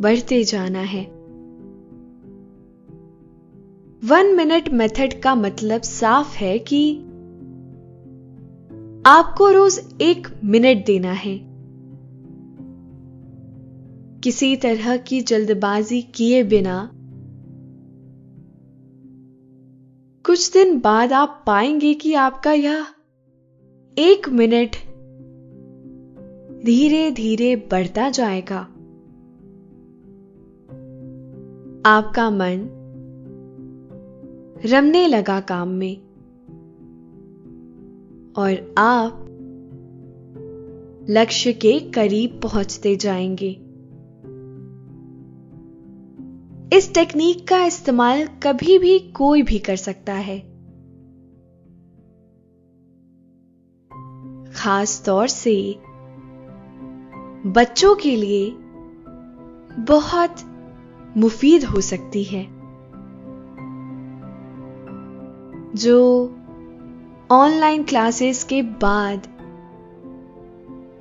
बढ़ते 0.00 0.44
जाना 0.44 0.78
है। 0.78 1.17
वन 4.04 4.26
मिनट 4.36 4.68
मेथड 4.68 5.20
का 5.20 5.34
मतलब 5.34 5.82
साफ़ 5.82 6.36
है 6.36 6.58
कि 6.58 6.98
आपको 9.06 9.50
रोज 9.50 9.98
एक 10.00 10.28
मिनट 10.44 10.86
देना 10.86 11.12
है। 11.12 11.38
किसी 14.20 14.56
तरह 14.56 14.96
की 14.96 15.20
जल्दबाजी 15.20 16.02
किए 16.02 16.42
बिना 16.42 16.90
कुछ 20.26 20.52
दिन 20.52 20.80
बाद 20.80 21.12
आप 21.12 21.44
पाएँगे 21.46 21.94
कि 21.94 22.14
आपका 22.14 22.52
यह 22.52 22.86
एक 23.98 24.28
मिनट 24.28 24.70
धीरे 26.64 27.10
धीरे 27.10 27.56
बढ़ता 27.56 28.10
जाएगा। 28.10 28.58
आपका 31.90 32.30
मन 32.30 32.77
रमने 34.66 35.06
लगा 35.06 35.40
काम 35.40 35.68
में। 35.68 35.96
और 38.36 38.74
आप 38.78 39.24
लक्ष्य 41.10 41.52
के 41.52 41.80
करीब 41.80 42.40
पहुँचते 42.42 42.96
जाएँगे। 42.96 43.50
इस 46.76 46.94
टेक्निक 46.94 47.48
का 47.48 47.64
इस्तेमाल 47.64 48.26
कभी 48.26 48.78
भी 48.78 48.98
कोई 48.98 49.42
भी 49.42 49.58
कर 49.58 49.76
सकता 49.76 50.14
है। 50.14 50.38
खास 54.52 55.02
तौर 55.06 55.28
से 55.28 55.74
बच्चों 57.46 57.94
के 57.94 58.16
लिए 58.16 58.50
बहुत 59.82 60.36
मुफीद 61.16 61.64
हो 61.64 61.80
सकती 61.80 62.24
है। 62.24 62.57
जो 65.78 66.24
ऑनलाइन 67.30 67.82
क्लासेस 67.84 68.44
के 68.44 68.62
बाद 68.62 69.26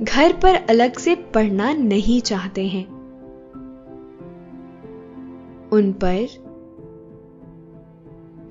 घर 0.02 0.34
पर 0.34 0.56
अलग 0.56 0.98
से 0.98 1.16
पढ़ना 1.16 1.74
नहीं 1.74 2.22
चाहते 2.22 2.68
हैं। 2.68 2.86
उन 5.70 5.94
पर 6.04 6.28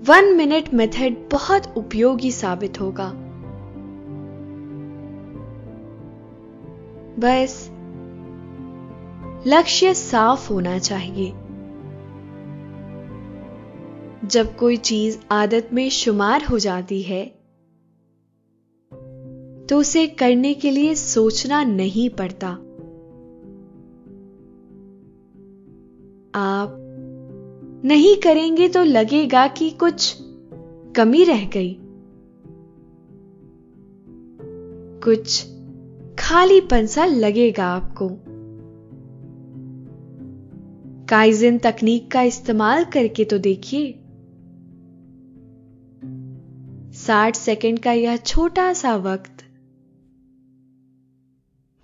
वन 0.07 0.37
मिनट 0.37 0.75
मेथड 0.75 1.17
बहुत 1.33 1.75
उपयोगी 1.77 2.31
साबित 2.31 2.81
होगा। 2.81 3.13
बस 7.19 7.71
लक्ष्य 9.47 9.95
साफ़ 9.95 10.53
होना 10.53 10.79
चाहिए। 10.79 11.33
जब 14.27 14.57
कोई 14.57 14.77
चीज़ 14.77 15.19
आदत 15.31 15.69
में 15.73 15.91
शुमार 15.91 16.45
हो 16.45 16.59
जाती 16.59 17.03
है 17.03 17.27
तो 19.67 19.79
उसे 19.79 20.07
करने 20.07 20.55
के 20.55 20.71
लिए 20.71 20.95
सोचना 20.95 21.65
नहीं 21.65 22.11
पड़ता। 22.11 22.49
आप 26.35 26.77
नहीं 27.85 28.17
करेंगे 28.17 28.69
तो 28.69 28.83
लगेगा 28.83 29.47
कि 29.49 29.71
कुछ 29.71 30.17
कमी 30.97 31.25
रह 31.25 31.47
गई। 31.47 31.77
कुछ 35.05 35.47
खालीपन 36.19 36.87
सा 36.87 37.07
लगेगा 37.07 37.67
आपको। 37.67 38.09
काइजन 41.07 41.59
तकनीक 41.59 42.11
का 42.11 42.23
इस्तेमाल 42.23 42.85
करके 42.85 43.25
तो 43.25 43.39
देखिए। 43.39 44.03
साठ 47.07 47.37
सेकंड 47.37 47.79
का 47.79 47.93
यह 47.93 48.17
छोटा 48.17 48.73
सा 48.73 48.97
वक्त। 48.97 49.43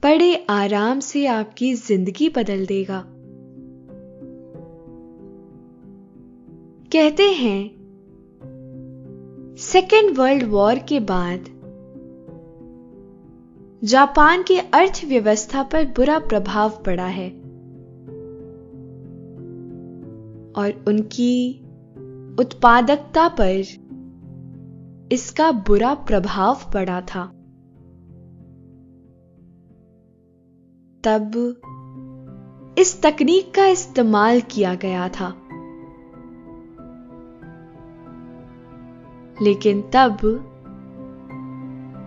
बड़े 0.03 0.47
आराम 0.51 1.01
से 1.01 1.27
आपकी 1.27 1.75
ज़िंदगी 1.75 2.29
बदल 2.29 2.67
देगा। 2.67 3.05
कहते 6.93 7.23
हैं 7.23 7.61
सेकेंड 9.59 10.17
वर्ल्ड 10.19 10.43
वॉर 10.43 10.79
के 10.79 11.01
बाद, 11.01 11.45
जापान 13.85 14.43
की 14.43 14.59
अर्थव्यवस्था 14.59 15.63
पर 15.63 15.85
बुरा 15.85 16.19
प्रभाव 16.19 16.83
पड़ा 16.87 17.07
है। 17.07 17.31
और 20.53 20.85
उनकी 20.89 21.61
उत्पादकता 22.39 23.29
पर 23.29 23.63
इसका 25.13 25.53
बुरा 25.53 25.95
प्रभाव 25.95 26.55
पड़ा 26.75 27.01
था। 27.01 27.27
तब 31.05 31.55
इस 32.79 33.03
तकनीक 33.03 33.55
का 33.55 33.67
इस्तेमाल 33.67 34.41
किया 34.41 34.75
गया 34.75 35.09
था। 35.09 35.29
लेकिन 39.43 39.83
तब 39.83 40.49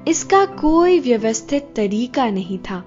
इसका 0.07 0.45
कोई 0.45 0.99
व्यवस्थित 0.99 1.73
तरीका 1.75 2.29
नहीं 2.29 2.57
था। 2.57 2.79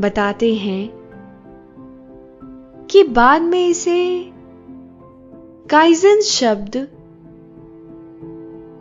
बताते 0.00 0.54
हैं 0.54 0.90
कि 2.90 3.04
बाद 3.04 3.42
में 3.42 3.68
इसे 3.68 4.32
काइजन 5.70 6.20
शब्द 6.20 6.88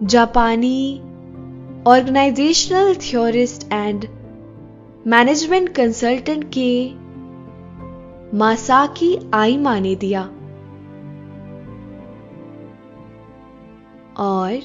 जापानी 0.04 1.00
organisational 1.88 2.96
theorist 2.96 3.74
and 3.74 4.06
management 5.08 5.70
consultant 5.70 6.52
के 6.58 6.92
मासाकी 8.38 9.32
आईमा 9.34 9.80
ने 9.80 9.96
दिया। 9.96 10.22
और 14.18 14.60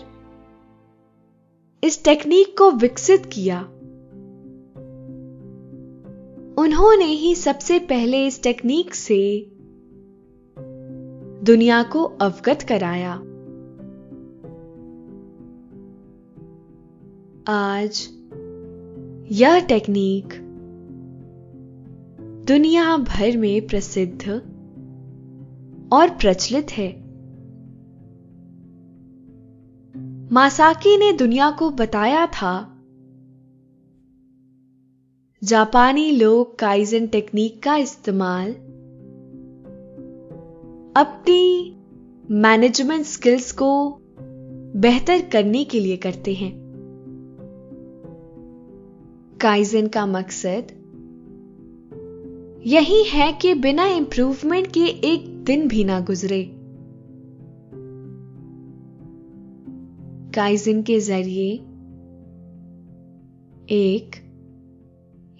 इस 1.85 2.04
टेक्निक 2.04 2.59
को 2.59 2.70
विकसित 2.70 3.26
किया। 3.26 3.61
उन्होंने 6.62 7.04
ही 7.04 7.35
सबसे 7.35 7.78
पहले 7.78 8.26
इस 8.26 8.42
टेक्निक 8.42 8.94
से 8.94 9.52
दुनिया 11.44 11.83
को 11.83 12.05
अवगत 12.05 12.59
कराया। 12.62 13.12
आज 17.48 18.09
यह 19.33 19.61
टेक्निक 19.61 20.35
दुनिया 22.46 22.96
भर 22.96 23.37
में 23.37 23.66
प्रसिद्ध 23.66 24.31
और 25.92 26.11
प्रचलित 26.11 26.66
है। 26.70 26.92
मासाकी 30.33 30.96
ने 30.96 31.12
दुनिया 31.12 31.50
को 31.50 31.70
बताया 31.70 32.26
था, 32.26 32.83
जापानी 35.44 36.11
लोग 36.11 36.59
काइजन 36.59 37.07
टेक्निक 37.07 37.62
का 37.62 37.76
इस्तेमाल 37.76 38.55
अपनी 40.96 41.76
मैनेजमेंट 42.31 43.05
स्किल्स 43.05 43.53
को 43.53 44.00
बेहतर 44.76 45.20
करने 45.20 45.64
के 45.64 45.81
लिए 45.81 45.96
करते 45.96 46.35
हैं। 46.35 46.53
काइजन 49.40 49.87
का 49.87 50.07
मकसद 50.07 50.66
यही 52.66 53.05
है 53.05 53.33
कि 53.33 53.55
बिना 53.55 53.87
इंप्रूवमेंट 53.87 54.66
के 54.66 54.81
एक 54.81 55.44
दिन 55.44 55.68
भी 55.68 55.85
ना 55.85 56.00
गुजरे। 56.00 56.42
काइजन 60.35 60.83
के 60.83 61.00
ज़रिए 61.00 61.53
एक 63.70 64.11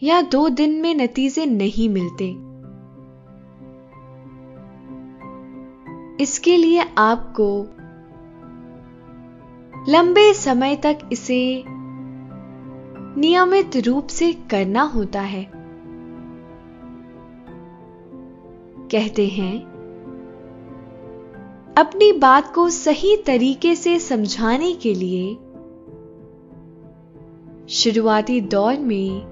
या 0.03 0.23
दो 0.23 0.49
दिन 0.49 0.71
में 0.71 0.95
नतीजे 0.95 1.47
नहीं 1.47 1.89
मिलते। 1.89 2.50
इसके 6.21 6.57
लिए 6.57 6.85
आपको 6.99 7.63
लंबे 9.89 10.35
समय 10.35 10.77
तक 10.77 10.99
इसे 11.13 11.65
नियमित 13.21 13.77
रूप 13.77 14.07
से 14.07 14.33
करना 14.33 14.83
होता 14.83 15.21
है। 15.21 15.51
कहते 18.93 19.27
हैं, 19.27 19.71
अपनी 21.79 22.13
बात 22.13 22.55
को 22.55 22.71
सही 22.71 23.17
तरीके 23.17 23.75
से 23.75 23.99
समझाने 23.99 24.73
के 24.73 24.95
लिए 24.95 25.35
शुरुआती 27.69 28.41
दौर 28.41 28.79
में 28.79 29.27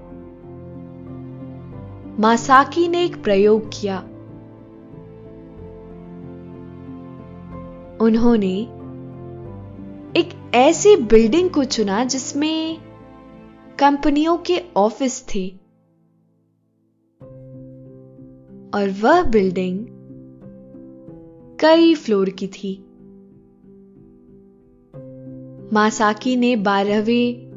मासाकी 2.19 2.87
ने 2.87 3.05
एक 3.05 3.23
प्रयोग 3.23 3.67
किया। 3.67 4.08
उन्होंने 8.01 8.61
एक 10.19 10.51
ऐसी 10.55 10.95
बिल्डिंग 10.95 11.49
को 11.49 11.63
चुना 11.63 12.03
जिसमें 12.03 12.77
कंपनियों 13.79 14.37
के 14.37 14.61
ऑफ़िस 14.77 15.25
थे। 15.35 15.49
और 18.73 18.89
वह 19.01 19.23
बिल्डिंग 19.23 19.85
कई 21.59 21.95
फ्लोर 21.95 22.29
की 22.29 22.47
थी। 22.47 22.85
मासाकी 25.73 26.35
ने 26.35 26.55
बारहवें 26.55 27.49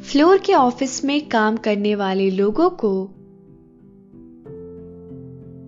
फ्लोर 0.00 0.38
के 0.38 0.54
ऑफ़िस 0.54 1.04
में 1.04 1.28
काम 1.28 1.56
करने 1.56 1.94
वाले 1.94 2.30
लोगों 2.30 2.70
को 2.70 3.06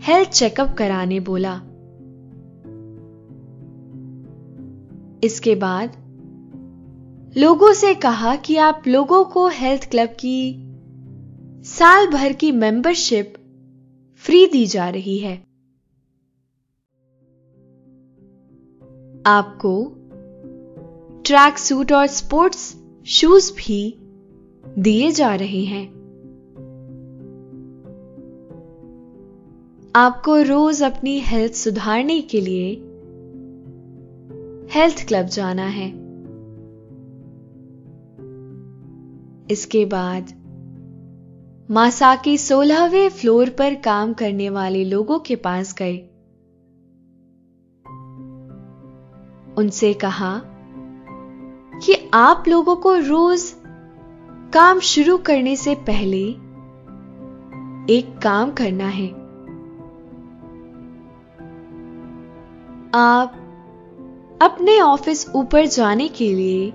हेल्थ 0.02 0.28
चेकअप 0.28 0.74
कराने 0.78 1.20
बोला। 1.20 1.62
इसके 5.24 5.54
बाद, 5.54 6.08
लोगों 7.36 7.72
से 7.72 7.94
कहा 7.94 8.36
कि 8.36 8.56
आप 8.56 8.82
लोगों 8.86 9.24
को 9.24 9.48
हेल्थ 9.48 9.90
क्लब 9.90 10.08
की 10.08 10.64
साल 11.64 12.06
भर 12.06 12.32
की 12.32 12.52
मेंबरशिप 12.52 13.34
फ्री 14.16 14.46
दी 14.46 14.66
जा 14.66 14.88
रही 14.88 15.18
है। 15.18 15.36
आपको 19.26 19.92
ट्रैक 21.26 21.58
सूट 21.58 21.92
और 21.92 22.06
स्पोर्ट्स 22.06 22.76
शूज़ 23.06 23.52
भी 23.52 23.98
दिए 24.78 25.10
जा 25.10 25.34
रहे 25.34 25.64
हैं। 25.64 25.98
आपको 29.96 30.42
रोज 30.42 30.82
अपनी 30.82 31.20
हेल्थ 31.20 31.52
सुधारने 31.52 32.20
के 32.20 32.40
लिए 32.40 32.87
हेल्थ 34.78 35.08
क्लब 35.08 35.26
जाना 35.26 35.62
है। 35.62 35.88
इसके 39.50 39.84
बाद 39.84 40.26
मासा 41.70 42.16
के 42.16 42.36
सोलहवें 42.36 43.08
फ्लोर 43.08 43.48
पर 43.48 43.74
काम 43.74 44.12
करने 44.12 44.50
वाले 44.50 44.84
लोगों 44.84 45.18
के 45.18 45.36
पास 45.36 45.74
गए। 45.78 45.96
उनसे 49.54 49.94
कहा 49.94 50.42
कि 51.78 52.10
आप 52.14 52.44
लोगों 52.48 52.76
को 52.76 52.94
रोज 52.94 53.54
काम 54.52 54.80
शुरू 54.80 55.18
करने 55.18 55.56
से 55.56 55.74
पहले 55.74 56.22
एक 57.94 58.20
काम 58.22 58.50
करना 58.50 58.86
है। 58.86 59.08
आप 62.94 63.47
अपने 64.42 64.80
ऑफ़िस 64.80 65.30
ऊपर 65.34 65.66
जाने 65.66 66.08
के 66.08 66.34
लिए। 66.34 66.70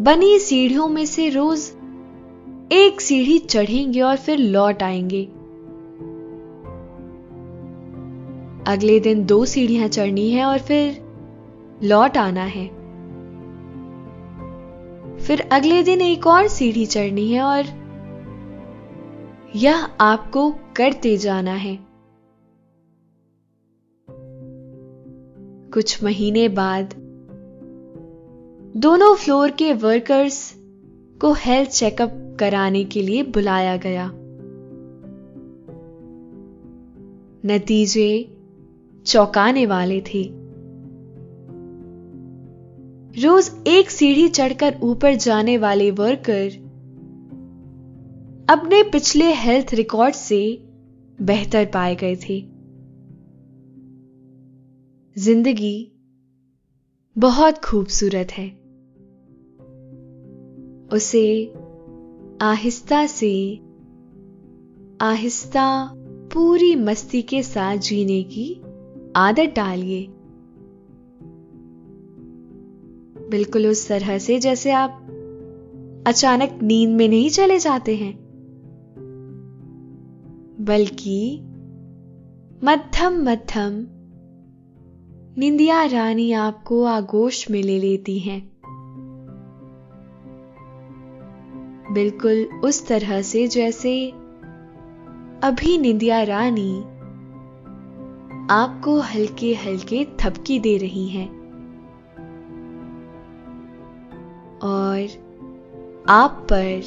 बनी 0.00 0.38
सीढ़ियों 0.38 0.88
में 0.88 1.06
से 1.06 1.28
रोज 1.28 1.72
एक 2.72 3.00
सीढ़ी 3.00 3.38
चढ़ेंगे 3.38 4.00
और 4.00 4.16
फिर 4.16 4.38
लौट 4.38 4.82
आएँगे। 4.82 5.24
अगले 8.72 9.00
दिन 9.00 9.26
दो 9.26 9.44
सीढ़ियाँ 9.44 9.88
चढ़नी 9.88 10.30
है 10.30 10.44
और 10.44 10.58
फिर 10.58 11.02
लौट 11.82 12.16
आना 12.16 12.44
है। 12.44 12.66
फिर 15.18 15.48
अगले 15.52 15.82
दिन 15.82 16.00
एक 16.00 16.26
और 16.26 16.48
सीढ़ी 16.48 16.86
चढ़नी 16.86 17.32
है 17.32 17.42
और 17.42 17.64
यह 19.56 19.88
आपको 20.00 20.50
करते 20.76 21.16
जाना 21.16 21.52
है। 21.52 21.87
कुछ 25.78 26.04
महीने 26.04 26.48
बाद, 26.48 26.94
दोनों 28.76 29.14
फ्लोर 29.14 29.50
के 29.50 29.72
वर्कर्स 29.72 30.54
को 31.20 31.32
हेल्थ 31.32 31.70
चेकअप 31.70 32.36
कराने 32.40 32.84
के 32.84 33.02
लिए 33.02 33.22
बुलाया 33.22 33.76
गया। 33.76 34.10
नतीजे 37.46 38.36
चौंकाने 39.06 39.66
वाले 39.66 40.00
थे। 40.00 40.30
रोज 43.22 43.50
एक 43.66 43.90
सीढ़ी 43.90 44.28
चढ़कर 44.28 44.76
ऊपर 44.82 45.14
जाने 45.14 45.58
वाले 45.58 45.90
वर्कर 45.90 46.50
अपने 48.48 48.82
पिछले 48.82 49.32
हेल्थ 49.32 49.74
रिकॉर्ड 49.74 50.14
से 50.14 50.62
बेहतर 51.22 51.64
पाए 51.64 51.94
गए 51.94 52.16
थे। 52.16 52.57
ज़िंदगी 55.18 55.92
बहुत 57.18 57.64
खूबसूरत 57.64 58.28
है। 58.32 58.48
उसे 60.96 61.52
आहिस्ता 62.42 63.06
से, 63.06 63.56
आहिस्ता 65.00 65.94
पूरी 66.32 66.76
मस्ती 66.76 67.22
के 67.22 67.42
साथ 67.42 67.76
जीने 67.76 68.22
की 68.22 68.62
आदत 69.16 69.52
डालिए। 69.56 70.06
बिल्कुल 73.30 73.66
उस 73.66 73.88
तरह 73.88 74.18
से 74.18 74.38
जैसे 74.38 74.70
आप 74.70 74.90
अचानक 76.06 76.58
नींद 76.62 76.90
में 76.90 77.08
नहीं 77.08 77.30
चले 77.30 77.58
जाते 77.58 77.96
हैं। 77.96 78.14
बल्कि 80.60 81.40
मध्यम 82.64 83.22
मध्यम 83.30 83.97
निंदिया 85.38 85.84
रानी 85.84 86.32
आपको 86.32 86.84
आगोश 86.84 87.50
में 87.50 87.62
ले 87.62 87.78
लेती 87.78 88.18
हैं। 88.18 88.52
बिल्कुल 91.92 92.60
उस 92.64 92.86
तरह 92.86 93.22
से 93.22 93.48
जैसे 93.48 94.10
अभी 95.42 95.78
निंदिया 95.78 96.22
रानी 96.22 96.80
आपको 98.50 99.00
हल्के 99.00 99.54
हल्के 99.54 100.06
थपकी 100.20 100.58
दे 100.58 100.76
रही 100.76 101.08
हैं। 101.08 101.28
और 104.62 105.08
आप 106.08 106.46
पर 106.52 106.82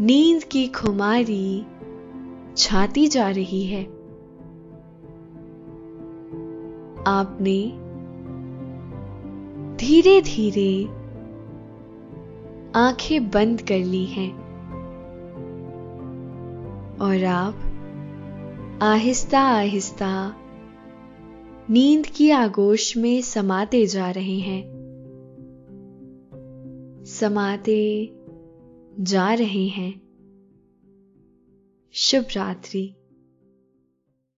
नींद 0.00 0.44
की 0.44 0.66
खुमारी 0.66 1.66
छाती 2.56 3.06
जा 3.06 3.30
रही 3.30 3.64
है। 3.64 4.01
आपने 7.06 7.82
धीरे 9.76 10.22
धीरे 10.22 10.84
आँखें 12.78 13.30
बंद 13.30 13.62
कर 13.62 13.78
ली 13.78 14.04
हैं 14.04 14.32
और 17.00 17.24
आप 17.24 17.54
आहिस्ता 18.82 19.40
आहिस्ता 19.40 20.36
नींद 21.70 22.06
की 22.06 22.30
आगोश 22.30 22.96
में 22.96 23.22
समाते 23.22 23.86
जा 23.86 24.10
रहे 24.10 24.38
हैं। 24.38 24.64
समाते 27.06 28.12
जा 29.00 29.34
रहे 29.34 29.68
हैं। 29.68 30.00
शुभ 31.92 32.24
रात्रि। 32.36 32.94